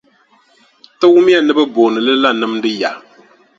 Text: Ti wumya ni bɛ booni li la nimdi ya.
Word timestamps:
Ti 0.99 1.05
wumya 1.11 1.39
ni 1.41 1.51
bɛ 1.57 1.63
booni 1.73 1.99
li 2.05 2.13
la 2.21 2.29
nimdi 2.39 2.71
ya. 2.81 2.91